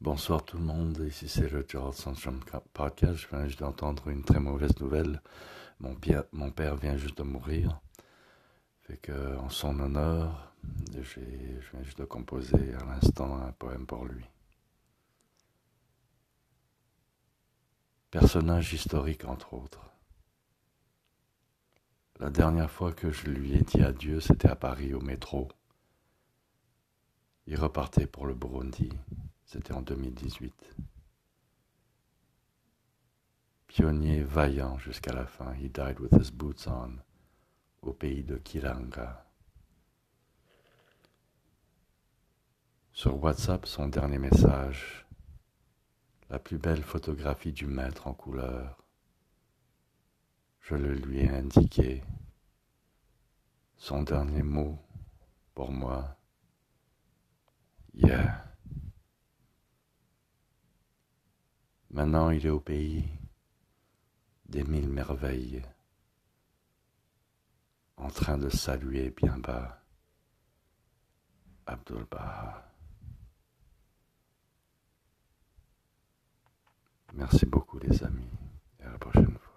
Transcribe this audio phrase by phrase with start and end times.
[0.00, 2.38] Bonsoir tout le monde, ici c'est le Gerald Sandstrom
[2.72, 3.16] Podcast.
[3.16, 5.20] Je viens juste d'entendre une très mauvaise nouvelle.
[5.80, 7.80] Mon, père vient juste de mourir.
[8.82, 10.54] Fait que, en son honneur,
[10.92, 14.24] je viens juste de composer à l'instant un poème pour lui.
[18.12, 19.90] Personnage historique entre autres.
[22.20, 25.48] La dernière fois que je lui ai dit adieu, c'était à Paris au métro.
[27.48, 28.92] Il repartait pour le Burundi.
[29.48, 30.76] C'était en 2018.
[33.66, 36.98] Pionnier vaillant jusqu'à la fin, he died with his boots on
[37.80, 39.24] au pays de Kiranga.
[42.92, 45.06] Sur WhatsApp, son dernier message,
[46.28, 48.76] la plus belle photographie du maître en couleur.
[50.60, 52.04] Je le lui ai indiqué.
[53.78, 54.78] Son dernier mot
[55.54, 56.18] pour moi.
[57.94, 58.47] Yeah.
[61.90, 63.04] Maintenant il est au pays
[64.46, 65.62] des mille merveilles,
[67.96, 69.82] en train de saluer bien bas
[71.66, 72.64] Abdul Baha.
[77.14, 78.30] Merci beaucoup les amis
[78.80, 79.47] et à la prochaine fois.